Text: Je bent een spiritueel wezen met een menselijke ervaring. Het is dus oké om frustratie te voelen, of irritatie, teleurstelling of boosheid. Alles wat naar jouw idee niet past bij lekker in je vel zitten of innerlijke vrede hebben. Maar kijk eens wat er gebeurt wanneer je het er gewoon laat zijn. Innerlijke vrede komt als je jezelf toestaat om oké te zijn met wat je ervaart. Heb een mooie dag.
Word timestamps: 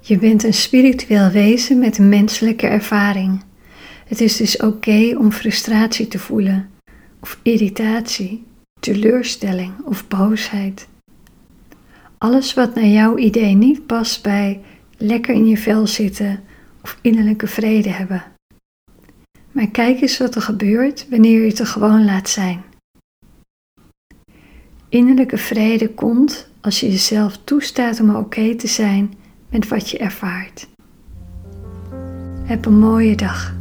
Je 0.00 0.18
bent 0.18 0.42
een 0.42 0.54
spiritueel 0.54 1.30
wezen 1.30 1.78
met 1.78 1.98
een 1.98 2.08
menselijke 2.08 2.66
ervaring. 2.66 3.42
Het 4.06 4.20
is 4.20 4.36
dus 4.36 4.56
oké 4.56 5.16
om 5.18 5.32
frustratie 5.32 6.08
te 6.08 6.18
voelen, 6.18 6.70
of 7.20 7.40
irritatie, 7.42 8.44
teleurstelling 8.80 9.72
of 9.84 10.08
boosheid. 10.08 10.88
Alles 12.18 12.54
wat 12.54 12.74
naar 12.74 12.86
jouw 12.86 13.16
idee 13.16 13.54
niet 13.54 13.86
past 13.86 14.22
bij 14.22 14.60
lekker 14.96 15.34
in 15.34 15.46
je 15.46 15.56
vel 15.56 15.86
zitten 15.86 16.40
of 16.82 16.98
innerlijke 17.02 17.46
vrede 17.46 17.90
hebben. 17.90 18.24
Maar 19.52 19.70
kijk 19.70 20.00
eens 20.00 20.18
wat 20.18 20.34
er 20.34 20.42
gebeurt 20.42 21.06
wanneer 21.10 21.40
je 21.40 21.48
het 21.48 21.58
er 21.58 21.66
gewoon 21.66 22.04
laat 22.04 22.28
zijn. 22.28 22.62
Innerlijke 24.88 25.38
vrede 25.38 25.88
komt 25.88 26.50
als 26.60 26.80
je 26.80 26.90
jezelf 26.90 27.38
toestaat 27.44 28.00
om 28.00 28.16
oké 28.16 28.54
te 28.54 28.66
zijn 28.66 29.14
met 29.50 29.68
wat 29.68 29.90
je 29.90 29.98
ervaart. 29.98 30.68
Heb 32.44 32.66
een 32.66 32.78
mooie 32.78 33.16
dag. 33.16 33.59